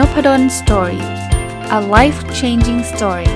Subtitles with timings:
[0.00, 1.04] Nopadol's Story
[1.78, 3.30] a life changing story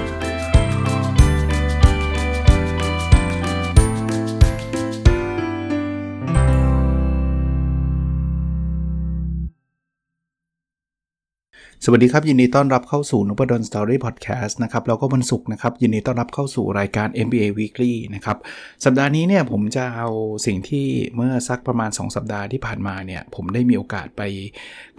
[11.84, 18.38] สวัสดีครับ ยินดีต้อนรับเข้าสู่น p ด d สตอรี่พอดแคสต์นะครับแล้วก็วันศุกร์นะครับ ยินดีต้อนรับเข้าสู่รายการ MBA Weekly นะครับ
[18.84, 20.08] สัปดาห์นี้เนี่ยผมจะเอา
[20.46, 24.22] สิ่งที่เมื่อสักประมาณ 2 สัปดาห์ที่ผ่านมาเนี่ย ผมได้มีโอกาสไป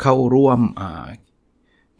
[0.02, 0.60] เข้าร่วม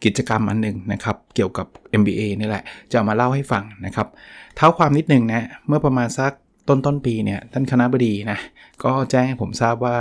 [0.06, 1.66] กิจกรรมอันหนึ่งนะครับเกี่ยวกับ
[2.00, 4.08] MBA นี่แหละ จะมาเล่าให้ฟังนะครับ
[4.56, 6.32] เท้าความนิดนึงนะเมื่อประมาณสัก
[6.68, 8.38] ต้นต้นปีเนี่ยท่านคณะบดีนะ
[8.84, 9.96] ก็แจ้งให้ผมทราบว่า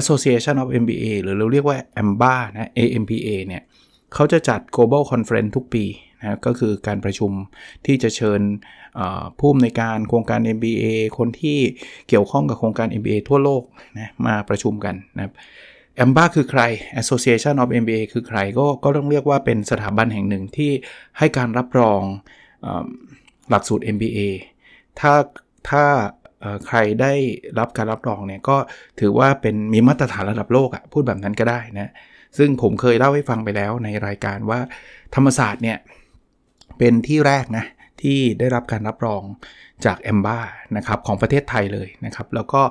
[0.00, 3.62] Association of MBA หรือเราเรียกว่า AMBA นะ AMBA เนี่ย
[4.14, 5.84] เขาจะจัด global conference ทุกปี
[6.20, 7.32] นะก็คือการประชุม
[7.86, 8.40] ที่จะเชิญ
[9.38, 10.84] ผู้อำนวยการโครงการ MBA
[11.18, 11.58] คนที่
[12.08, 13.62] เกี่ยวข้องกับโครงการ MBA ทั่วโลก
[13.98, 15.34] นะมาประชุมกันนะครับ
[16.00, 16.62] แอมบ้าคือใคร
[17.00, 20.72] Association of MBA คือใครก็ก็ต้องเรียกว่าเป็นสถาบันแห่งหนึ่งที่
[21.18, 22.02] ให้การรับรอง
[23.50, 24.18] หลักสูตร MBA
[25.00, 25.12] ถ้า
[25.68, 25.84] ถ้า
[26.66, 27.12] ใครได้
[27.58, 28.56] รับการรับรองเนี่ยก็
[29.00, 31.92] ถือว่าเป็นมีมาตรฐานระดับโลกอะพูดแบบนั้นก็ได้นะ
[32.38, 34.60] ซึ่งผมเคยเล่าให้ฟังไปแล้วในรายการว่า
[35.14, 35.78] ธรรมศาสตร์เนี่ย
[36.78, 37.64] เป็นที่แรกนะ
[38.02, 39.22] ที่ได้รับการรับรอง
[39.84, 40.38] จากแอมบา
[40.76, 42.62] นะครับของประเทศไทยเลยนะครับ แล้วก็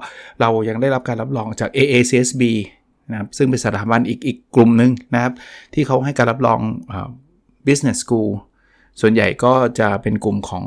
[0.42, 2.44] เรายังได้รับการรับรองจาก AACSB
[3.12, 5.34] นะครับซึ่งเป็นสถาบันอีกอีกกลุ่มหนึ่งนะครับ
[5.74, 6.60] ที่เขาให้การรับรอง
[7.68, 8.32] business school
[9.02, 10.66] ส่วนใหญ่ก็จะเป็นกลุ่มของ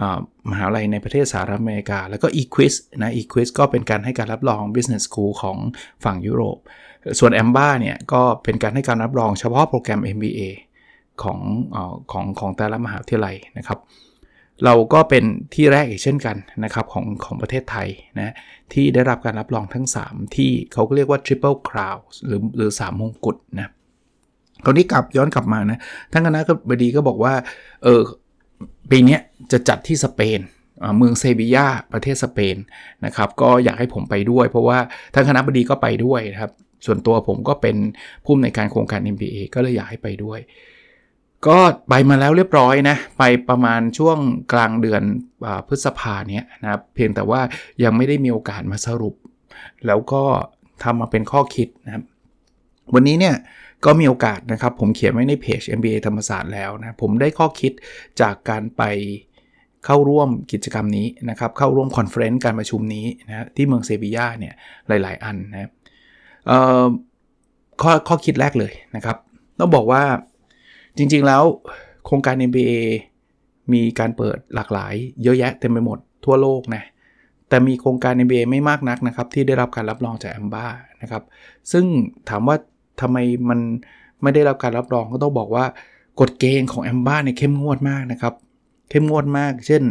[0.00, 0.02] อ
[0.50, 5.56] มหาลัยในประเทศสหรัฐอเมริกา แล้วก็ Equis นะ Equis ก็เป็นการให้การรับรอง business school ของ
[6.04, 6.58] ฝั่งยุโรป
[7.18, 10.40] ส่วน AMBA เนี่ยก็เป็นการให้การรับรองเฉพาะโปรแกรม MBA
[11.22, 11.38] ของ
[11.74, 11.76] อ
[12.12, 13.78] ของของแต่ละมหาวิทยาลัยนะครับ
[14.64, 18.34] เราก็เป็นที่แรกอีกเช่นกันนะครับของของประเทศไทยนะ
[18.72, 23.68] ที่ได้รับการรับรองทั้ง 3 ที่เขาก็เรียกว่า triple crown หรือหรือ3มงกุฎนะ
[24.64, 25.78] คราวนี้กลับย้อนกลับมานะ
[26.12, 27.34] ทั้งคณะบดีก็บอกว่า
[27.84, 28.00] เออ
[28.90, 29.18] ปีนี้
[29.52, 30.40] จะจัดที่สเปน
[30.98, 32.56] เมืองเซบียาประเทศสเปน
[33.04, 34.78] นะครับก็อยากให้ผมไปด้วย เพราะว่า
[35.14, 36.52] ทั้งคณะบดีก็ไปด้วยนะครับ
[36.86, 37.76] ส่วนตัวผมก็เป็น
[38.24, 40.40] ผู้อำนวยการโครงการ MBA ก็เลยอยากให้ไปด้วย
[41.46, 44.18] ก็ไปมาแล้วเรียบร้อยนะ ไปประมาณช่วง
[44.52, 45.02] กลางเดือน
[45.46, 47.40] พฤษภาเนี้ยนะครับเพียงแต่ว่า
[47.84, 49.14] ยังไม่ได้มีโอกาสมาสรุป
[49.86, 50.22] แล้วก็
[50.82, 52.04] ทำมาเป็นข้อคิดนะครับ
[52.94, 53.34] วันนี้เนี่ย
[53.84, 57.72] ก็มีโอกาสนะครับ ผมเขียนไว้ในเพจ MBA ธรรมศาสตร์แล้วนะผมได้ข้อคิด
[58.20, 58.82] จากการไป
[59.84, 64.54] เข้าร่วมกิจกรรมนี้นะครับ เข้าร่วม conference การประชุมนี้นะที่เมืองเซบียาเนี่ย
[64.88, 65.70] หลาย ๆ อันนะ
[67.82, 69.16] ข้อข้อคิดแรกเลยนะครับ
[69.58, 70.02] ต้องบอกว่า
[70.98, 71.42] จริงๆแล้ว
[72.06, 72.72] โครงการ MBA
[73.72, 76.84] มีการเปิดหลากหลายเยอะแยะเต็มไปหมดทั่วโลกนะ
[77.48, 80.66] แต่มีโครงการ MBA ไม่มากนักนะครับ ที่ได้รับการรับรองจากแอมบ้า
[81.02, 81.22] นะครับ
[81.72, 81.84] ซึ่ง
[82.28, 82.56] ถามว่า
[83.00, 83.16] ทำไม
[83.48, 83.60] มัน
[84.22, 85.64] ไม่ได้รับการรับรองก็ต้องบอกว่า
[86.20, 88.34] กฎเกณฑ์ของแอมบ้าเนี่ยเข้มงวดมากนะครับ
[88.90, 89.82] เข้มงวดมาก เช่น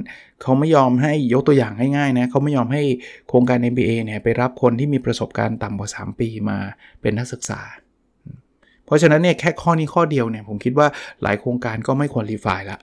[0.42, 2.84] เขาไม่ยอมให้ยกตัวอย่างง่ายๆนะเขาไม่ยอมให้
[3.28, 6.58] โครงการ MBA เนี่ยไปรับคนที่มีประสบการณ์ต่ำกว่า 3 ปีมา
[7.02, 7.62] เป็นนักศึกษา
[8.88, 10.88] เพราะฉะนั้นเนี่ยแค่ข้อนี้ข้อเดียวเนี่ยผมคิดว่า
[11.24, 12.80] หลายโครงการก็ไม่ qualify ละ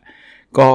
[0.59, 0.69] ก็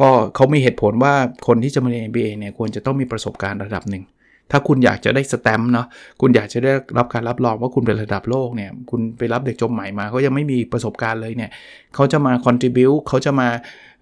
[0.00, 1.14] ก็เขามีเหตุผลว่า
[1.46, 4.04] คนที่จะมาเรียน MBA เนี่ยควรจะต้องมีประสบการณ์ระดับหนึ่ง
[4.50, 5.86] ถ้าคุณอยากจะได้สแตมป์เนาะ
[6.20, 11.50] คุณอยากจะได้รับการรับรองว่าคุณเป็นระดับโลกเนี่ยคุณไปรับเด็กจบใหม่มาเขายังไม่มีประสบการณ์เลยเนี่ย
[11.94, 13.48] เขาจะมา contribu เขาจะมา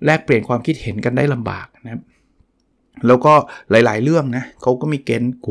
[0.05, 2.01] แลกเปลี่ยนความคิดเห็นกันได้ลำบากนะครับ
[3.07, 3.33] แล้วก็
[3.71, 5.49] หลาย ๆ เรื่องนะเขาก็มีเกณฑ์โห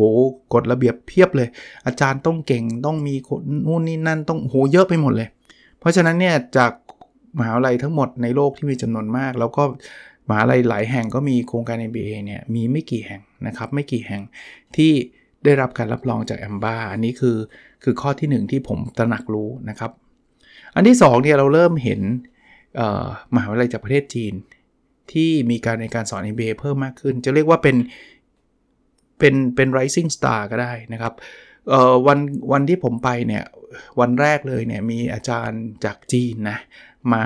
[0.53, 1.47] กฎระเบียบเพียบเลย
[1.85, 5.27] อาจารย์ต้องเก่งต้องมีคนนู่นนี่นั่นต้องโหเยอะไปหมดเลย
[5.79, 6.71] เพราะฉะนั้นเนี่ยจาก
[7.39, 9.63] มหาวิทยาลัยทั้งหมดในโลกที่มีจำนวนมาก แล้วก็
[10.29, 14.21] มหาวิทยาลัยหลายแห่งก็มีโครงการ MBA เนี่ยมีไม่กี่แห่งนะครับ ไม่กี่แห่ง
[14.75, 14.91] ที่
[15.43, 17.37] ได้รับการรับรองจากแอมบาอันนี้คือ
[17.83, 19.91] คือข้อที่ 1 ที่ผมตระหนักรู้นะครับ
[20.75, 22.01] อันที่2เนี่ยเราเริ่มเห็น
[23.35, 24.33] มหาวิทยาลัยจากประเทศจีน
[25.11, 27.75] ที่มีการในการสอน MBA เพิ่มมากขึ้น จะเรียกว่าเป็น
[29.19, 31.13] เป็นเป็น rising star ก็ได้นะครับ
[32.07, 32.19] วัน
[32.51, 33.43] วันที่ผมไปเนี่ย
[33.99, 36.57] วันแรกเลยเนี่ยมีอาจารย์จากจีนนะ
[37.13, 37.23] มา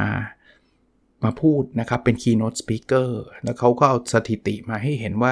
[1.23, 3.09] มาพูดนะครับ เป็น keynote speaker
[3.43, 5.31] แล้วเขาก็เอาสถิติมาให้เห็นว่า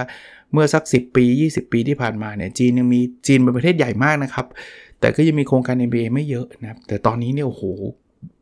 [0.51, 4.47] เมื่อสัก 10 ปี 20 ปีที่ผ่านมาเนี่ยจีนยังมีจีนเป็นประเทศใหญ่มากนะครับ
[4.99, 7.63] แต่ก็ยังมีโครงการ MBA ไม่เยอะนะแต่ตอนนี้เนี่ยโอ้โห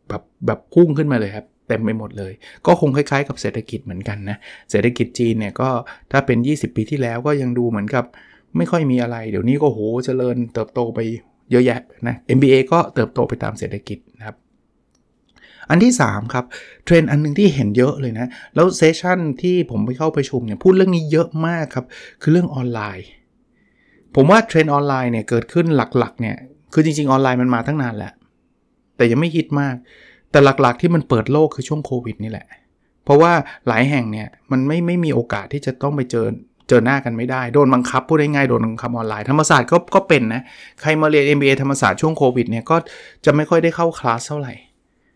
[0.07, 2.33] แบบแบบพุ่งขึ้นมาเลยครับ เต็มไปหมดเลย
[2.65, 4.37] ก็คงคล้ายๆ กับเศรษฐกิจเหมือนกันนะ
[4.71, 5.69] เศรษฐกิจจีนเนี่ยก็
[6.11, 8.05] ถ้าเป็น 20 ปีที่แล้วก็ยังดูเหมือนกับ
[8.57, 10.99] ไม่ค่อยมีอะไร เดี๋ยวนี้ก็โหเจริญเติบโตไป
[11.51, 14.35] เยอะแยะนะ MBA ก็เติบโตไปตามเศรษฐกิจนะครับ
[15.69, 16.45] อันที่ 3 ครับ
[16.85, 21.85] เทรนด์อันนึงที่เห็นเยอะเลยนะ แล้ว session ที่ผมไปเข้าประชุมเนี่ยพูดเรื่องนี้เยอะมากครับ
[22.21, 23.07] คือเรื่องออนไลน์
[24.15, 26.35] ผมว่าเทรนด์ออนไลน์เนี่ยเกิดขึ้นหลักๆเนี่ย
[26.73, 28.13] คือจริงๆ ออนไลน์มันมาตั้งนานแหละ
[28.97, 29.75] แต่ยังไม่ฮิตมาก
[30.33, 32.47] แต่หลักๆที่มันเปิดโลกคือช่วงโควิดนี่แหละ
[33.05, 33.33] เพราะว่า
[33.67, 36.25] หลายแห่งเนี่ยมันไม่ไม่มีโอกาสที่จะต้องไปเจอ
[36.69, 40.41] เจอหน้ากันไม่ได้ โดนบังคับพูดง่ายๆโดนบังคับออนไลน์ธรรมศาสตร์ก็ก็เป็นนะ
[40.81, 42.75] ใครมาเรียน MBA ธรรมศาสตร์ช่วงโควิดเนี่ยก็
[43.25, 44.53] จะไม่ค่อยได้เข้าคลาสเท่าไหร่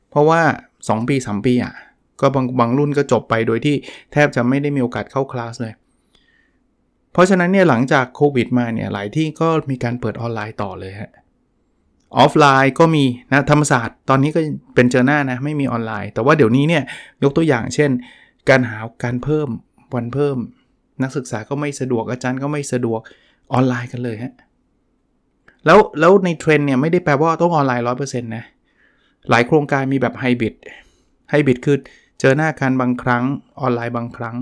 [0.10, 0.40] เพราะว่า
[0.76, 1.74] 2 ปี 3 ปีอะ
[2.22, 3.76] ก็บางบางรุ่นก็จบไปโดยที่
[4.12, 5.74] แทบจะไม่ได้มีโอกาสเข้าคลาสเลย
[7.14, 11.12] เพราะฉะนั้นเนี่ยหลังจากโควิดมาเนี่ยหลายที่ก็มีการเปิดออนไลน์ต่อเลยฮะ
[12.16, 14.40] ออฟไลน์ก็มีนะธรรมศาสตร์ตอนนี้ก็
[14.76, 16.84] เป็นเจอหน้านะ ไม่มีออนไลน์ แต่ว่าเดี๋ยวนี้เนี่ย
[17.24, 17.90] ยกตัวอย่างเช่น
[18.50, 19.48] การหาการเพิ่ม
[19.96, 20.38] วันเพิ่ม
[21.04, 23.00] นักศึกษาก็ไม่สะดวกอาจารย์ก็ไม่สะดวก
[23.54, 24.34] ออนไลน์กันเลยฮะ
[25.66, 28.44] แล้วแล้วในเทรนด์เนี่ยไม่ได้แปลว่าต้องออนไลน์ร้อยเปอร์เซ็นต์นะ
[29.30, 30.56] หลายโครงการมีแบบไฮบริด
[31.30, 31.78] ไฮบริดคือ
[32.20, 33.24] เจอหน้ากันบางครั้ง
[33.62, 34.36] ออนไลน์บางครั้ง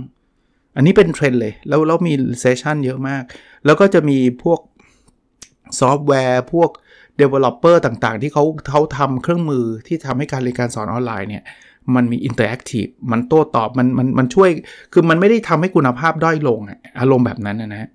[0.76, 3.24] อันนี้เป็นเทรนเลย แล้วแล้วมี session เยอะมาก
[3.66, 4.60] แล้วก็จะมีพวก
[5.80, 6.70] ซอฟต์แวร์พวก
[7.22, 11.44] Developer ต่างๆ ที่เขาเขาทำเครื่องมือที่ทำให้การเรียนการสอนออนไลน์เนี่ย
[11.96, 14.50] มันมี interactive มันโต้ตอบมันมันมันช่วย
[14.94, 16.60] คือมันไม่ได้ทำให้คุณภาพด้อยลง
[17.00, 17.90] อารมณ์แบบนั้นนะฮะ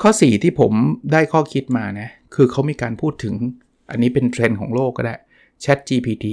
[0.00, 0.72] ข้อ 4 ที่ผม
[1.12, 3.34] ได้ข้อคิดมานะคือเขามีการพูดถึง
[3.90, 5.14] อันนี้เป็นเทรนด์ของโลกก็ได้
[5.64, 6.26] Chat GPT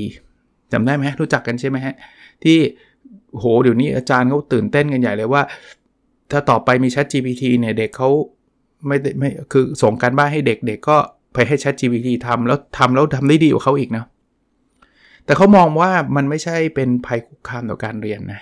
[0.72, 1.96] จำได้ไหมรู้จักกันใช่ไหมฮะ
[2.44, 2.58] ที่
[3.38, 5.42] โหเดี๋ยวนี้อาจารย์เขาตื่นเต้นกันใหญ่เลยว่า
[6.32, 8.10] ถ้าต่อไปมี Chat GPT เนี่ยเด็กเขา
[8.88, 10.98] ไม่ไม่คือส่งการบ้านให้เด็กเด็กก็
[11.34, 14.04] ไปให้ Chat GPT ทำแล้วทำแล้วทำได้ดีกว่าเขาอีกนะ
[15.26, 18.42] แต่เขามองว่ามันไม่ใช่เป็นภัยคุกคามต่อการเรียนนะ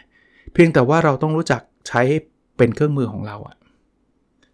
[0.54, 2.02] เพียงแต่ว่าเราต้องรู้จักใช้
[2.58, 3.56] เป็นเครื่องมือของเราอะ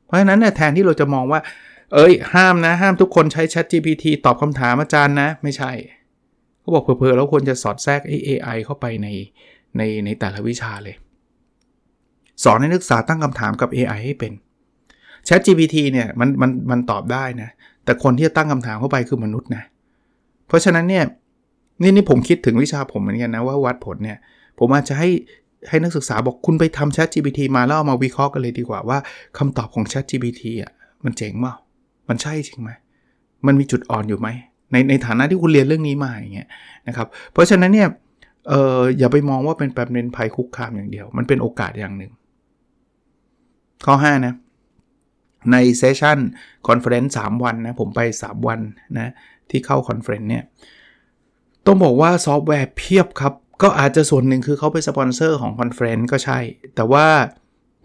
[0.06, 1.40] เพราะฉะนั้นเนี่ยแทนที่เราจะมองว่า
[1.94, 5.72] เอ้ย ห้ามนะ ห้ามทุกคนใช้ Chat GPT ตอบคำถามอาจารย์นะ ไม่ใช่
[6.60, 9.08] เขาบอกเพอๆแล้วควรจะสอดแทรก AI เข้าไปใน
[9.78, 10.96] ในในแต่ละวิชาเลย
[12.44, 14.34] สอนให้นักศึกษาตั้งคำถามกับ AI ให้เป็น
[15.28, 17.50] Chat GPT เนี่ยมันมันมันตอบได้นะ
[17.86, 19.64] แต่คนที่จะตั้งคำถามเข้าไปคือมนุษย์นะ
[20.48, 21.04] เพราะฉะนั้นเนี่ย
[21.82, 24.18] นี่นี่ผมคิดถึงวิชาผมเหมือนกันนะว่าวัดผลเนี่ย
[24.60, 25.10] ผมอาจจะให้
[25.70, 28.98] ให้นักศึกษาบอกคุณไปทำ Chat GPT มาแล้วเอามาวิเคราะห์กันเลยดีกว่าว่า
[29.38, 30.72] คำตอบของ Chat GPT อะ
[31.06, 31.54] มันเจ๋งมั้ย
[32.10, 32.72] มันใช่จริงไหม
[33.46, 34.28] มันมีจุดอ่อนอยู่ไหม
[34.72, 36.48] ในในฐานะที่คุณเรียนเรื่องนี้มาอย่างเงี้ย
[36.88, 37.88] นะครับเพราะฉะนั้นเนี่ย
[38.50, 42.12] เอออย่าไปมองว่าเป็นแบบเป็นภัยคุกคามอย่างเดียว มันเป็นโอกาสอย่างหนึ่ง
[43.86, 44.34] ข้อ5นะ
[45.52, 46.20] ใน session
[46.68, 48.60] conference 3วันนะ ผมไป 3 วัน
[49.00, 49.12] นะ
[49.50, 50.44] ที่เข้า conference เนี่ย
[51.66, 53.34] ต้องบอกว่าซอฟต์แวร์เพียบครับ
[53.64, 56.40] ก็อาจจะส่วนหนึ่งคือเขาเป็นสปอนเซอร์ของ conference ก็ใช่
[56.76, 57.06] แต่ว่า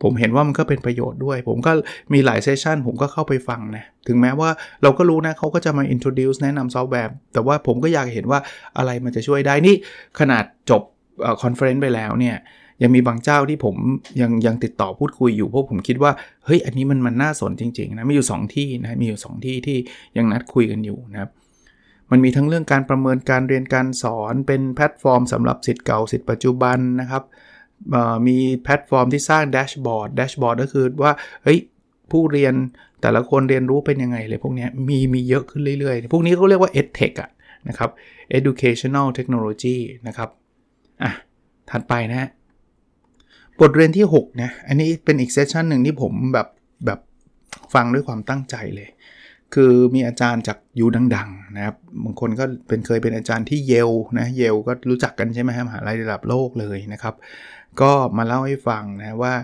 [0.03, 1.73] ผมเห็นว่ามันก็เป็นประโยชน์ด้วย ผมก็
[2.13, 4.51] มีหลาย session ผมก็เข้าไปฟังนะ ถึงแม้ว่า
[4.83, 8.41] เราก็รู้นะเขาก็จะมา introduce แนะนำซอฟต์แวร์ แต่ว่าผมก็อยากเห็นว่า
[8.77, 9.75] อะไรมันจะช่วยได้ นี่
[10.19, 10.83] ขนาดจบ
[11.43, 12.37] conference ไปแล้วเนี่ย
[12.83, 13.77] ยังมีบางเจ้าที่ผม
[14.21, 16.13] ยังยังติดต่อพูดคุยอยู่เพราะผมคิดว่า
[16.45, 19.79] เฮ้ยอันนี้มันมันน่าสนจริงๆนะมีอยู่ 2 ที่นะมีอยู่ 2 ที่ที่
[20.17, 21.31] ยังนัดคุยกันอยู่นะครับ
[22.11, 27.23] มันมีทั้งเรื่องการประเมินการเรียนการสอนเป็นแพลตฟอร์มสำหรับสิทธิ์เก่าสิทธิ์ปัจจุบันนะครับ
[28.27, 31.13] มีแพลตฟอร์มที่สร้าง dashboard dashboard ก็คือว่า
[31.45, 31.59] เฮ้ย
[32.11, 32.55] ผู้เรียน
[33.03, 37.31] แต่ละคนเรียนรู้เป็นยังไงเลยพวกนี้มีมีเยอะขึ้นเรื่อยๆ พวกนี้เขาเรียกว่า edtech อะ
[37.69, 37.91] นะครับ
[38.39, 39.77] educational technology
[40.09, 40.29] นะครับ
[41.03, 41.13] อะ
[41.71, 42.29] ถัดไปนะฮะ
[43.61, 46.49] บทเรียนที่6นะอันนี้เป็นอีก session หนึ่งที่ผมแบบ
[46.87, 47.01] แบบ
[47.75, 48.89] ฟังด้วยความตั้งใจเลย
[49.55, 57.15] คือมีอาจารย์จาก U ดังๆนะครับบางคนก็เป็นเคยเป็นอาจารย์ที่เยลนะเยลก็รู้จักกันใช่ไหมครับมหาลัยระดับโลกเลยนะครับ
[57.81, 59.35] ก็มาเล่าให้ฟังนะว่า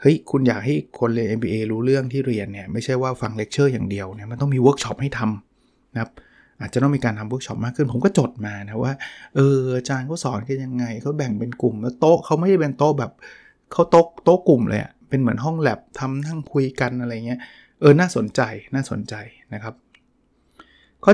[0.00, 6.10] เฮ้ยคุณอยากให้คนเรียน MBA รู้เรื่องที่เรียนเนี่ยไม่ใช่ว่าฟังเลคเชอร์อย่างเดียวเนี่ยมันต้องมีเวิร์กช็อปให้ทำนะครับ
[6.60, 8.94] อาจจะต้องมีการทำเวิร์กช็อปมากขึ้น ผมก็จดมานะว่า
[9.34, 13.12] เอออาจารย์เขาสอนกันยังไงเขาแบ่งเป็นกลุ่มแล้วโต๊ะเขาไม่ได้เป็นโต๊ะแบบ
[13.72, 17.40] เขาโต๊ะโต๊ะกลุ่มเลยอะเป็นเหมือนห้องแลบทำนั่งคุยกันอะไรเงี้ย
[17.80, 18.40] เออน่าสนใจ
[18.74, 19.14] น่าสนใจ
[19.54, 19.74] นะครับ
[21.04, 21.12] ข้อ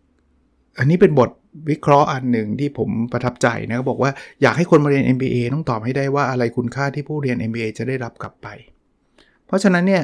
[0.00, 1.30] 7 อันนี้เป็นบท
[1.70, 4.10] วิเคราะห์อันหนึ่งที่ผมประทับใจนะบอกว่า
[4.42, 8.48] อยากให้คนมาเรียน MBA ต้องตอบให้ได้ว่าอะไรคุณค่าที่ผู้เรียน MBA จะได้รับกลับไป
[9.46, 10.02] เพราะฉะนั้นเนี่ย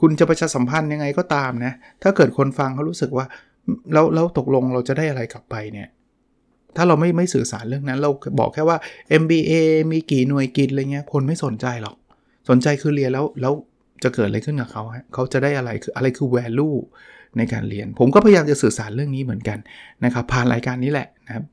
[0.00, 3.26] คุณจะประชาสัมพันธ์ยังไงก็ตามนะ ถ้าเกิดคนฟังเขารู้สึกว่า
[3.92, 5.88] แล้วแล้วตกลงเราจะได้อะไรกลับไปเนี่ย
[6.76, 8.78] ถ้าเราไม่ไม่สื่อสารเรื่องนั้น เราบอกแค่ว่า
[9.22, 9.52] MBA
[9.92, 11.96] มีกี่หน่วยกิจอะไรเงี้ย คนไม่สนใจหรอก
[12.48, 13.52] สนใจคือเรียนแล้วแล้ว
[14.02, 14.82] จะเกิดอะไรขึ้นกับเขา
[15.14, 16.76] เขาจะได้อะไรคืออะไรคือ value
[17.36, 19.58] ในการเรียน ผมก็พยายามจะสื่อสารเรื่องนี้เหมือนกัน
[20.04, 21.44] นะครับผ่านรายการนี้แหละนะครับ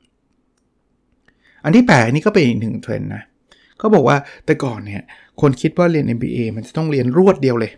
[1.63, 3.23] อันที่แปดนี้ก็เป็นอีกหนึ่งเทรนด์นะ
[3.77, 5.01] เขาบอกว่าแต่ก่อนเนี่ย
[5.41, 7.71] คนคิดว่าเรียน MBA มันจะต้องเรียนรวดเดียวเลย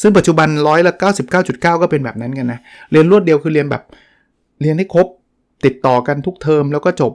[0.00, 0.92] ซึ่งปัจจุบันร้อยละ
[1.36, 2.60] 99.9 ก็เป็นแบบนั้นกันนะ
[2.90, 3.82] เรียนรวดเดียวคือเรียนแบบ
[4.60, 5.06] เรียนให้ครบ
[5.64, 7.12] ติดต่อกันทุกเทอมแล้วก็จบ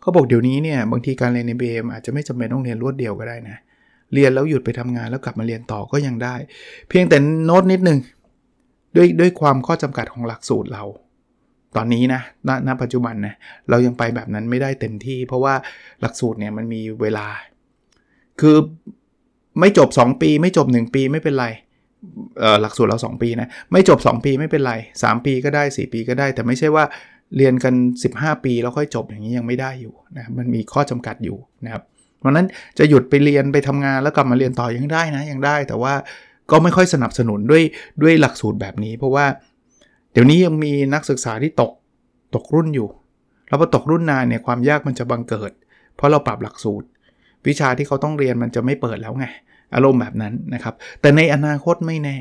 [0.00, 3.56] เขาบอกเดี๋ยวนี้เนี่ยบางทีการเรียน MBA อาจจะไม่จำเป็นต้องเรียนรวดเดียวก็ได้นะ
[4.14, 6.34] เรียนแล้วหยุดไปทำงานแล้วกลับมาเรียนต่อก็ยังได้
[6.88, 7.98] เพียงแต่โน้ตนิดนึง
[8.96, 10.84] ด้วยด้วยความข้อจำกัดของหลักสูตรเรา
[11.76, 13.34] ตอนนี้นะณณปัจจุบันนะ
[13.70, 15.54] เรายังไปแบบนั้นไม่ได้เต็มที่ เพราะว่า
[16.00, 17.26] หลักสูตรเนี่ยมันมีเวลา
[18.40, 18.56] คือ
[19.60, 21.46] ไม่จบ 2 ปี ไม่จบ 1 ปีไม่เป็นไร
[22.62, 26.84] หลักสูตรเรา 2 ปีนะไม่จบ 2 ปีไม่เป็นไร 3 ปีก็ได้ 4 ปีก็ได้ แต่ไม่ใช่ว่า
[27.36, 27.74] เรียนกัน
[28.10, 31.82] 15 ปีแล้วค่อยจบอย่างนี้ยังไม่ได้อยู่นะมันมีข้อจำกัดอยู่นะครับ
[32.18, 32.46] เพราะนั้น
[32.78, 35.94] จะหยุดไปเรียนไปทำงานแล้วกลับมาเรียนต่อยังได้นะยังได้ แต่ว่า
[36.50, 37.62] ก็ไม่ค่อยสนับสนุนด้วย
[38.02, 39.26] ด้วยหลักสูตรแบบนี้ เพราะว่า
[40.12, 41.72] เดี๋ยวนี้ยังมีนักศึกษาที่ตก
[42.34, 42.88] ตกรุ่นอยู่
[43.48, 45.52] แล้วพอตกรุ่นนานเนี่ยความยากมันจะบังเกิด
[45.96, 46.86] เพราะเราปรับหลักสูตร
[47.46, 49.26] วิชาที่เขาต้องเรียนมันจะไม่เปิดแล้วไง
[49.74, 52.16] อารมณ์แบบนั้นนะครับ แต่ในอนาคตไม่แน่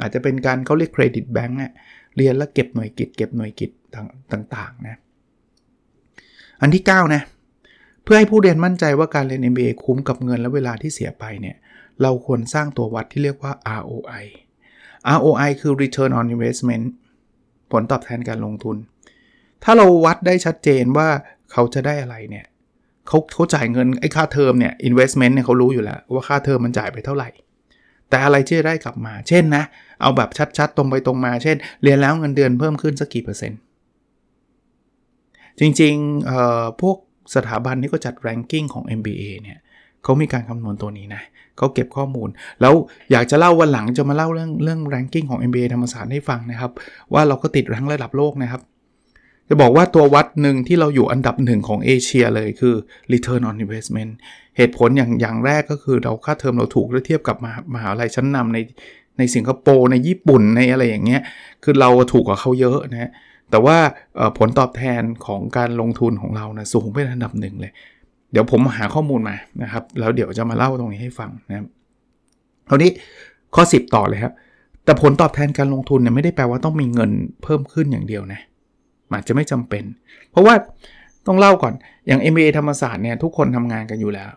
[0.00, 1.72] อาจจะเป็นการเขาเรียกเครดิตแบงก์อะ
[2.16, 3.70] เรียนแล้วเก็บหน่วยกิจเก็บหน่วยกิจ
[4.32, 4.96] ต่างๆนะ
[6.60, 7.22] อันที่ 9 นะ
[8.04, 11.56] เพื่อให้ผู้เรียนมั่นใจว่าการเรียน MBA คุ้มกับเงินและเวลาที่เสียไปเนี่ย
[12.02, 14.24] เราควรสร้างตัววัดที่เรียกว่า ROI
[15.16, 16.86] ROI คือ Return on Investment
[17.72, 18.76] ผลตอบแทนการลงทุน
[19.64, 21.08] ถ้าเราวัดได้ชัดเจนว่า
[21.52, 22.46] เขาจะได้อะไรเนี่ย
[23.08, 27.28] เขาเขาจ่ายเงินไอ้ค่าเทอมเนี่ย investment เนี่ยเขารู้อยู่แล้วว่าค่าเทอมมันจ่ายไปเท่าไหร่
[28.08, 29.64] แต่อะไรที่จะได้กลับมา เช่นนะ
[30.00, 33.60] เอาแบบชัดๆ ตรงไปตรงมา เช่น เรียนแล้วเงินเดือนเพิ่มขึ้นสักกี่เปอร์เซ็นต์
[35.60, 36.96] จริงๆพวก
[37.34, 39.58] สถาบันที่ก็จัด ranking ของ MBA เนี่ย
[40.04, 41.22] เขามีการคำนวณตัวนี้นะ
[41.56, 42.28] เขาเก็บข้อมูล
[42.60, 42.74] แล้ว
[43.12, 46.70] อยากจะเล่าวันหลังจะมาเล่าเรื่องเรื่อง ranking ของ MBA ธรรมศาสตร์ให้ฟังนะครับ
[47.12, 48.62] ว่าเราก็ติดแรงระดับโลกนะครับ
[49.48, 52.74] จะบอกว่าตัววัดหนึ่งที่เราอยู่อันดับหนึ่งของเอเชียเลยคือ
[53.12, 54.12] return on investment
[54.56, 58.58] เหตุผลอย่างอย่างแรกก็คือเราค่าเทอมเราถูกเมื่อเทียบกับมหามหาลัยชั้นนำใน
[59.18, 61.22] ในสิงคโปร์ในญี่ปุ่นในอะไรอย่างเงี้ย
[61.64, 63.10] คือเราถูกกว่าเขาเยอะนะ
[63.50, 63.76] แต่ว่า
[64.38, 67.72] ผลตอบแทนของการลงทุนของเรานะสูงเป็นอันดับหนึ่งเลย
[68.32, 71.66] เดี๋ยวผมหาข้อมูลมานะครับ แล้วเดี๋ยวจะมาเล่าตรงนี้ให้ฟังนะครับ
[72.68, 72.90] คราวนี้
[73.54, 74.32] ข้อ 10 ต่อเลยครับ
[74.84, 77.10] แต่ผลตอบแทนการลงทุนเนี่ยไม่ได้แปลว่าต้องมีเงิน
[77.42, 78.40] เพิ่มขึ้นอย่างเดียวนะ
[79.12, 79.84] อาจจะไม่จำเป็น
[80.30, 80.54] เพราะว่า
[81.26, 81.74] ต้องเล่าก่อน
[82.06, 84.30] อย่าง MBA ธรรมศาสตร์เนี่ยทุกคนทำงานกันอยู่แล้ว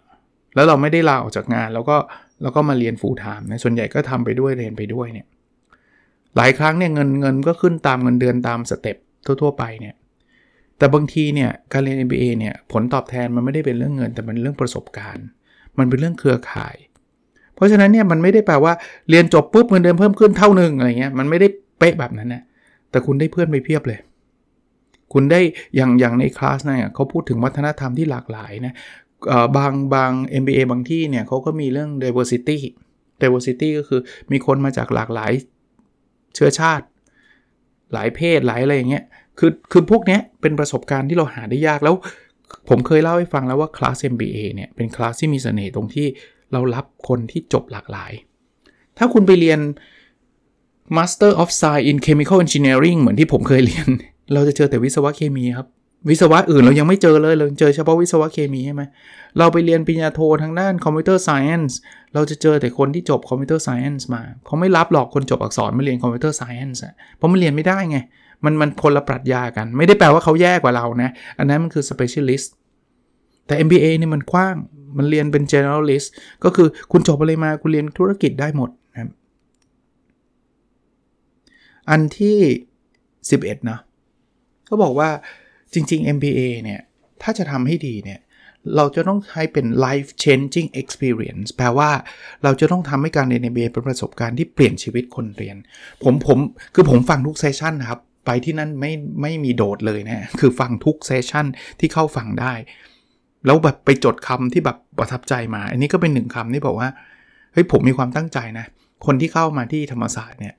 [0.55, 1.97] แล้วเราไม่ได้ลาออกจากงานแล้วก็
[2.41, 5.27] แล้วก็มาเรียนฟูลไทม์นะส่วนใหญ่ก็ทำไปด้วยเรียนไปด้วยเนี่ย
[6.37, 9.95] หลายครั้งเนี่ยเงินเงินก็ขึ้นตามเงินเดือนตามสเต็ปทั่ว ๆ ไปเนี่ย
[10.77, 15.25] แต่บางทีเนี่ยการเรียน MBA เนี่ยผลตอบแทนมันไม่ได้เป็นเรื่องเงิน แต่มันเรื่องประสบการณ์
[15.77, 16.75] มันเป็นเรื่องเครือข่าย
[17.55, 18.73] เพราะฉะนั้นเนี่ยมันไม่ได้แปลว่า
[19.09, 21.47] เรียนจบปุ๊บเงินเดือนเพิ่มขึ้นเท่านึงอะไรเงี้ยมันไม่ได้
[21.79, 22.43] เป๊ะแบบนั้นนะ
[22.91, 23.99] แต่คุณได้เพื่อนไปเพียบเลย
[25.13, 25.41] คุณได้
[25.75, 28.73] อย่างอย่างในคลาสเนี่ยเขาพูดถึงวัฒนธรรมที่หลากหลายนะ
[29.57, 32.57] บางบาง MBA บางที่เนี่ยเขาก็มีเรื่อง diversity
[33.21, 34.01] diversity ก็คือ
[34.31, 35.31] มีคนมาจากหลากหลาย
[36.35, 36.85] เชื้อชาติ
[37.93, 39.03] หลายเพศหลายอะไรอย่างเงี้ย
[39.39, 41.95] คือคือพวกเนี้ยเป็นประสบการณ์ที่เราหาได้ยากแล้ว
[42.69, 46.07] ผมเคยเล่าให้ฟังแล้วว่าคลาส MBA เนี่ยเป็นคลาสที่มีเสน่ห์ตรงที่
[46.51, 48.11] เรารับคนที่จบหลากหลาย
[48.97, 49.59] ถ้าคุณไปเรียน
[50.97, 53.87] Master of Science in Chemical Engineering เหมือนที่ผมเคยเรียน
[54.33, 55.67] เราจะเจอแต่วิศวะเคมีครับ
[56.09, 58.83] วิศวะอื่นเรายังไม่เจอเลยเราเจอเฉพาะวิศวะเคมีใช่ไหม
[59.37, 61.77] เราไปเรียนปริญญาโททางด้าน computer science
[62.13, 66.81] เราจะเจอแต่คนที่จบ computer science มาเขาไม่รับหรอกคนจบอักษรมาเรียน computer science
[67.17, 67.97] เพราะมันเรียนไม่ได้ไง
[68.45, 71.09] มันมันคนละปรัชญากัน ไม่ได้แปลว่าเขาแย่กว่าเรานะ
[71.39, 72.47] อันนั้นมันคือ specialist
[73.45, 74.55] แต่ MBA นี่มันกว้าง
[74.97, 76.07] มันเรียนเป็น generalist
[76.43, 79.11] ก็คือคุณจบอะไรมาคุณเรียนธุรกิจได้หมดนะ
[81.89, 82.39] อันที่
[83.01, 83.79] 11 นะ
[84.71, 85.09] ก็บอกว่า
[85.73, 86.81] จริง ๆ MBA เนี่ย
[87.21, 88.19] ถ้าจะทำให้ดีเนี่ย
[88.75, 91.89] เราจะต้องให้เป็น life changing experience แปลว่า
[92.43, 95.57] เราจะต้องทำให้การเรียน MBA เป็นประสบการณ์ที่เปลี่ยนชีวิตคนเรียน
[96.03, 96.39] ผมผม
[96.75, 101.45] คือผมฟังทุกเซสชันนะครับ ไปที่นั่นไม่ไม่มีโดดเลยนะคือฟังทุกเซสชัน
[101.79, 102.53] ที่เข้าฟังได้
[103.45, 106.89] แล้วแบบไปจดคำที่แบบประทับใจมา อันนี้ก็เป็นหนึ่งคำที่บอกว่า
[107.53, 108.65] เฮ้ยผมมีความตั้งใจนะ
[109.05, 110.55] คนที่เข้ามาที่ธรรมศาสตร์เนี่ย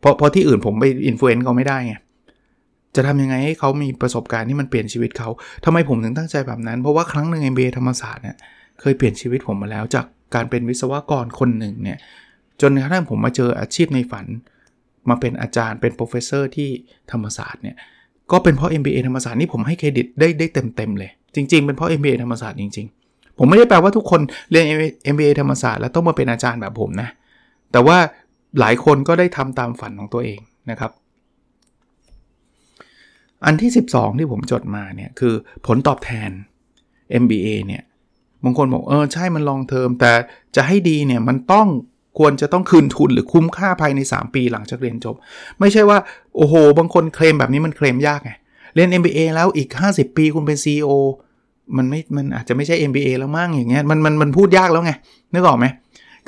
[0.00, 1.94] เพราะเพราะที่อื่นผมไป influence เขาไม่ได้ไง
[2.96, 5.28] จะทำยังไงให้เขามีประสบการณ์ที่มันเปลี่ยนชีวิตเขา
[5.64, 8.36] ทำไมผมถึงตั้งใจแบบนั้น เพราะว่าครั้งหนึ่ง MBA ธรรมศาสตร์เนี่ย
[8.80, 11.98] เคยเปลี่ยนชีวิตผมมาแล้ว จากการเป็นวิศวกรคนหนึ่งเนี่ย
[12.60, 14.26] จนกระทั่งผมมาเจออาชีพในฝัน
[15.08, 16.68] มาเป็นอาจารย์เป็น professor ที่
[17.12, 17.76] ธรรมศาสตร์เนี่ย
[18.32, 24.20] ก็เป็นเพราะ MBA ธรรมศาสตร์นี่ผมให้เครดิตได้ได้เต็มเต็มเลย จริง ๆ เป็นเพราะ MBA ธรรมศาสตร์จริง ๆ ผมไม่ได้แปลว่าทุกคน
[24.50, 24.66] เรียน
[25.14, 27.08] MBA ธรรมศาสตร์แล้วต้องมาเป็นอาจารย์แบบผมนะ
[27.72, 27.96] แต่ว่า
[28.60, 30.90] หลายคนก็ได้ทำตามฝันของตัวเองนะครับ
[33.44, 35.34] อันที่ 12 ที่ผมจดมาเนี่ยคือ
[35.66, 36.30] ผลตอบแทน
[37.22, 37.82] MBA เนี่ย
[38.44, 40.12] บางคนบอกเออใช่มันลองเทอม แต่
[40.56, 41.68] จะให้ดีเนี่ยมันต้อง
[42.18, 45.14] ควรจะต้องคืนทุนหรือคุ้มค่าภายใน 3 ปีหลังจากเรียนจบ
[45.60, 45.98] ไม่ใช่ว่า
[46.36, 48.32] โอ้โห บางคนเคลมแบบนี้มันเคลมยากไง
[48.74, 50.90] เรียน MBA แล้วอีก 50 ปีคุณเป็น CEO
[51.76, 54.92] มันไม่มันอาจจะไม่ใช่ MBA แล้วมั้งอย่างเงี้ยมันมันมันพูดยากแล้วไง
[55.32, 55.66] นึกออกไหม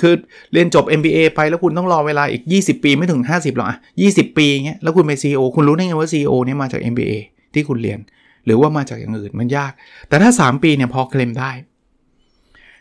[0.00, 0.14] คือ
[0.52, 7.14] เรียนจบ MBA ไปแล้วคุณต้องรอเวลาอีก 20 ปีไม่ถึง 50หรอกอะ20 ปีเงี้ยแล้วคุณเป็น CEO คุณรู้ได้ไงว่า CEO เนี่ยมาจาก MBA
[7.54, 7.98] ที่คุณเรียน
[8.46, 9.72] หรือว่ามาจากอย่างอื่นมันยาก
[10.08, 11.50] แต่ถ้า 3 ปีเนี่ยพอเคลมได้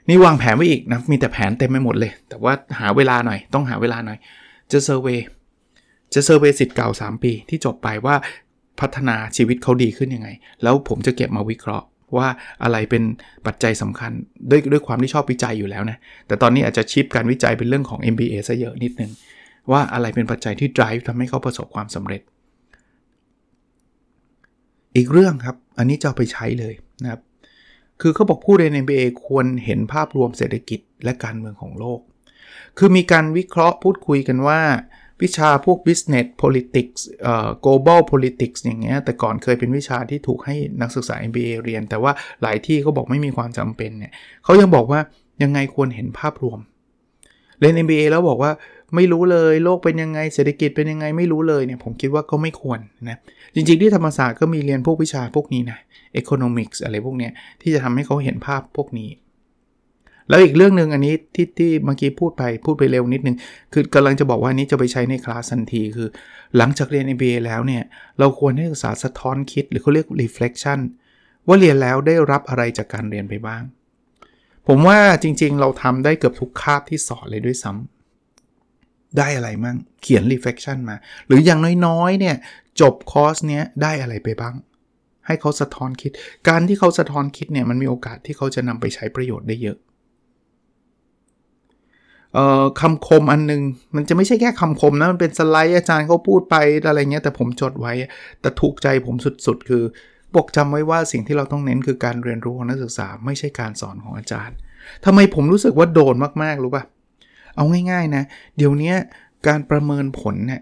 [0.07, 4.17] นี่วางแผนไว้อีกนะ มีแต่แผนเต็มไปหมดเลย แต่ว่าหาเวลาหน่อย ต้องหาเวลาหน่อย
[4.71, 5.19] จะเซอร์เวย
[6.13, 8.15] จะเซอร์เวยสิทธิ์เก่า 3 ปีที่จบไปว่า
[8.79, 10.29] พัฒนาชีวิตเขาดีขึ้นยังไง
[10.63, 11.85] แล้วผมจะเก็บมาวิเคราะห์
[12.17, 12.27] ว่า
[12.63, 13.03] อะไรเป็น
[13.45, 14.11] ปัจจัยสำคัญ
[14.49, 19.11] ด้วยด้วยความที่ชอบวิจัยอยู่แล้วนะ แต่ตอนนี้อาจจะชิปการวิจัยเป็นเรื่องของ MBA ซะเยอะนิดนึง
[19.71, 22.21] ว่าอะไรเป็นปัจจัยที่ drive ทำให้เขาประสบความสำเร็จ
[24.95, 27.21] อีกเรื่องครับ อันนี้จะเอาไปใช้เลยนะครับ
[28.01, 31.99] คือเขาบอกผู้เรียน MBA ควรเห็นภาพรวมเศรษฐกิจและการเมืองของโลก
[32.77, 34.61] คือมีการวิเคราะห์พูดคุยกันว่า
[35.21, 44.11] วิชาพวก business politics เอ่อ global politics อย่างเงี้ยแต่ก่อนเคยเป็นวิชาที่ถูกให้นักศึกษา MBA เรียน แต่ว่าหลายที่เขาบอกไม่มีความจำเป็นเนี่ย
[44.43, 44.99] เขายังบอกว่า
[45.43, 46.59] ยังไงควรเห็นภาพรวม
[47.59, 48.51] เรียน MBA แล้วบอกว่า
[48.95, 52.79] ไม่รู้เลยโลกเป็นยังไงเศรษฐกิจเป็นยังไงไม่รู้เลยเนี่ยผมคิดว่าก็ไม่ควร
[53.09, 53.17] นะ
[53.55, 55.79] จริงๆที่ธรรมศาสตร์ก็มีเรียนพวกวิชาพวกนี้นะ
[56.21, 57.31] economics อะไรพวกเนี้ย
[57.61, 59.09] ที่จะทำให้เขาเห็นภาพพวกนี้
[60.29, 63.37] แล้วอีกเรื่องหนึ่งอันนี้ที่ที่เมื่อกี้พูดไปพูดไปเร็วนิดนึง
[63.73, 66.09] คือกำลังจะบอกว่านี้จะไปใช้ในคลาสทันที คือ
[66.57, 67.83] หลังจากเรียน MBA แล้วเนี่ย
[68.19, 70.79] เราควรให้ศึกษาสะท้อนคิดหรือเขาเรียก reflection
[71.47, 73.63] ว่าเรียนแล้วได้รับอะไรจากการเรียนไปบ้าง
[74.67, 80.95] ผมว่าจริงๆ เราทำได้เกือบทุกคาบที่สอนเลยด้วยซ้ำได้อะไรมั่งเขียน reflection มา
[81.27, 82.35] หรืออย่างน้อยๆเนี่ย
[82.81, 84.55] จบคอร์สเนี้ยได้อะไรไปบ้าง
[85.27, 86.11] ให้เขาสะท้อนคิด
[86.49, 89.77] การที่เขาสะท้อนคิดเนี่ยมันมีโอกาสที่เขาจะนำไปใช้ประโยชน์ได้เยอะ
[92.81, 93.61] คำคมอันนึง
[93.95, 96.55] มันจะไม่ใช่แค่คำคมนะ มันเป็นสไลด์อาจารย์เขาพูดไป
[96.87, 97.93] อะไรเงี้ย แต่ผมจดไว้
[98.41, 99.15] แต่ถูกใจผม
[99.45, 99.83] สุดๆ คือ
[100.35, 104.55] บอกจำไว้ว่าสิ่งที่เราต้องเน้นคือการเรียนรู้ของนักศึกษา ไม่ใช่การสอนของอาจารย์
[105.05, 106.83] ทำไมผมรู้สึกว่าโดนมากๆ รู้ป่ะ
[107.55, 108.23] เอาง่าย ๆ นะ
[108.57, 108.93] เดี๋ยวนี้
[109.47, 110.61] การประเมินผลเนี่ย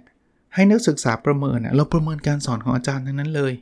[0.55, 3.53] ให้นักศึกษาประเมินนะเราประเมินการสอนของอาจารย์ทั้งนั้นเลย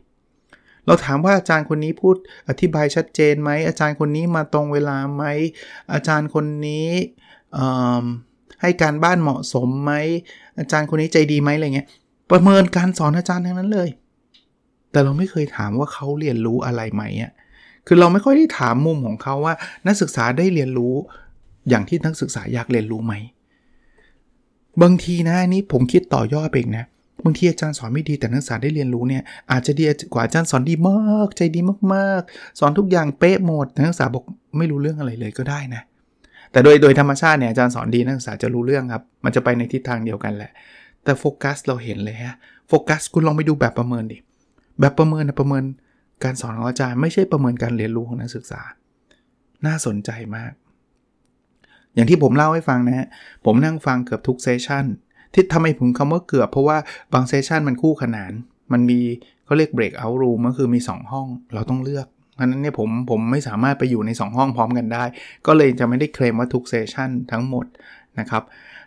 [0.86, 2.16] เราถามว่าอาจารย์คนนี้พูด
[2.50, 5.24] อธิบายชัดเจนไหม อาจารย์คนนี้มาตรงเวลาไหม
[5.94, 6.90] อาจารย์คนนี้
[8.62, 9.94] ให้การบ้านเหมาะสมไหม
[10.60, 11.88] อาจารย์คนนี้ใจดีไหมอะไรเงี้ย
[12.32, 13.90] ประเมินการสอนอาจารย์ทั้งนั้นเลย
[14.92, 17.32] แต่เราไม่เคยถามว่าเขาเรียนรู้อะไรไหมอะ
[17.88, 19.54] คือเราไม่ค่อยได้ถามมุมของเขาว่า
[19.88, 20.96] นักศึกษาได้เรียนรู้
[21.70, 23.14] อย่างที่นักศึกษาอยากเรียนรู้ไหม
[24.82, 26.86] บางทีนะนี่ผมคิดต่อยอดเองนะ
[27.24, 29.84] บางทีอาจารย์สอนไม่ดีแต่นักศึกษาได้เรียนรู้เนี่ยอาจจะดี
[30.14, 31.60] กว่าอาจารย์สอนดีมาก ใจดี
[31.94, 34.24] มากๆ สอนทุกอย่างเป๊ะหมดนักศึกษาบอก
[34.58, 35.82] ไม่รู้เรื่องอะไรเลยก็ได้นะ
[36.52, 40.52] แต่โดยโดยธรรมชาติเนี่ยอาจารย์สอนดีนักศึกษาจะรู้เรื่องครับ มันจะไปในทิศทางเดียวกันแหละ
[41.04, 42.36] แต่โฟกัสเราเห็นเลยฮะ
[42.68, 44.18] โฟกัสคุณลองไปดูแบบประเมินดิ
[44.80, 45.64] แบบประเมินนะประเมิน
[46.24, 48.62] การสอนของอาจารย์ไม่ใช่ประเมินการเรียนรู้ของนักศึกษา
[49.66, 50.52] น่าสนใจมาก
[51.94, 53.08] อย่างที่ผมเล่าให้ฟังนะฮะ
[53.46, 54.86] ผมนั่งฟังเกือบทุก session
[55.34, 56.78] ที่ทำไมผมคำว่าเกือบ เพราะว่า
[57.14, 58.32] บาง session มันคู่ขนาน
[58.72, 59.00] มันมี
[59.46, 62.08] เขาเรียก breakout room ก็คือมี 2 ห้อง เราต้องเลือก
[62.42, 65.04] เพราะนั้นเนี่ยผมผมไม่สามารถไปอยู่ใน 2 ห้องพร้อมกันได้
[65.48, 67.66] ก็เลยจะไม่ได้เคลมว่าทุก session ทั้งหมด
[68.20, 68.44] นะครับ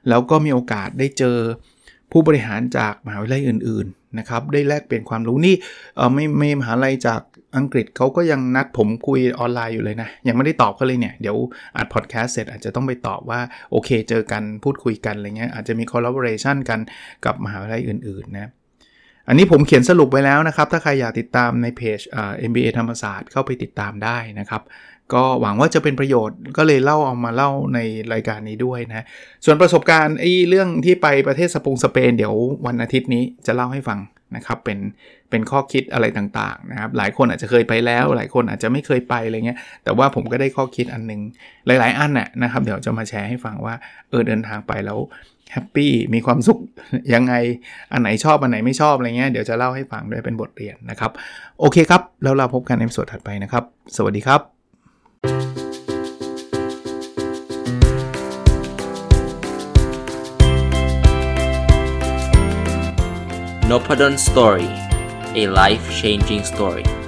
[0.09, 1.37] แล้วก็มีโอกาสได้เจอ
[2.13, 5.55] ผู้บริหารจากมหาวิทยาลัยอื่นๆนะครับ ได้แลกเปลี่ยนความรู้นี่
[5.97, 7.21] เออไม่ไม่มหาลัยจาก
[7.57, 11.37] อังกฤษเขาก็ยังนัดผมคุยออนไลน์อยู่เลยนะ ยังไม่ได้ตอบเขาเลยเนี่ย เดี๋ยว
[11.77, 13.41] อัดพอดแคสต์เสร็จอาจจะต้องไปตอบว่า
[13.71, 16.81] โอเคเจอกันพูดคุยกันอะไรเงี้ยอาจจะมีคอลลาบอร์เรชันกัน
[17.25, 18.51] กับมหาวิทยาลัยอื่นๆนะ
[19.29, 24.63] อันนี้ผมเขียนสรุปไว้แล้วนะครับ ถ้าใครอยากติดตามในเพจเอ็มบีเอธรรมศาสตร์เข้าไปติดตามได้นะครับ
[25.15, 27.79] ก็หวังว่าจะเป็นประโยชน์ก็เลยเล่าเอามาเล่าใน
[28.13, 29.07] รายการนี้ด้วยนะ
[29.45, 32.35] ส่วนประสบการณ์ไอ้เรื่องที่ไปประเทศสปงสเปน เดี๋ยว
[32.67, 33.99] วันอาทิตย์นี้จะเล่าให้ฟัง
[34.37, 34.79] นะครับ เป็น
[35.31, 41.21] เป็นข้อคิดอะไรต่างๆนะครับ หลายคนอาจจะเคยไปแล้ว หลายคนอาจจะไม่เคยไปอะไรเงี้ย แต่ว่าผมก็ได้ข้อคิดอันนึง
[41.67, 43.75] หลาย ๆ อันน่ะนะครับ เดี๋ยวจะมาแชร์ให้ฟังว่า
[44.11, 44.99] เออเดินทางไปแล้ว
[45.53, 46.59] แฮปปี้มีความสุข
[47.15, 47.35] ยังไง
[47.93, 51.11] อันไหนชอบ อันไหนไม่ชอบอะไรเงี้ยเดี๋ยวจะเล่าให้ฟังด้วยเป็นบทเรียนนะครับ
[51.61, 53.65] โอเคครับ แล้วเราพบกันในส่วนถัดไปนะครับ
[53.97, 54.41] สวัสดีครับ
[63.71, 64.69] n o p a d o n Story
[65.43, 67.04] a life changing story